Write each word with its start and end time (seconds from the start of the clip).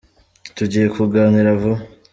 Tugiye 0.55 0.85
kuganira 0.95 1.51
vuba. 1.61 1.79